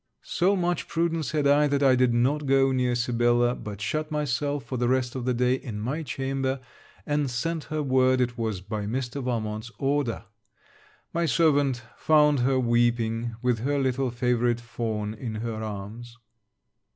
So 0.25 0.55
much 0.55 0.87
prudence 0.87 1.29
had 1.31 1.45
I, 1.45 1.67
that 1.67 1.83
I 1.83 1.95
did 1.95 2.11
not 2.11 2.47
go 2.47 2.71
near 2.71 2.95
Sibella, 2.95 3.53
but 3.53 3.81
shut 3.81 4.09
myself, 4.09 4.65
for 4.65 4.75
the 4.77 4.87
rest 4.87 5.13
of 5.13 5.25
the 5.25 5.33
day, 5.35 5.53
in 5.53 5.79
my 5.79 6.01
chamber, 6.01 6.59
and 7.05 7.29
sent 7.29 7.65
her 7.65 7.83
word 7.83 8.19
it 8.19 8.35
was 8.35 8.61
by 8.61 8.87
Mr. 8.87 9.21
Valmont's 9.23 9.71
order. 9.77 10.25
My 11.13 11.27
servant 11.27 11.83
found 11.97 12.39
her 12.39 12.59
weeping, 12.59 13.35
with 13.43 13.59
her 13.59 13.77
little 13.77 14.09
favourite 14.09 14.59
Fawn 14.59 15.13
in 15.13 15.35
her 15.35 15.63
arms. 15.63 16.17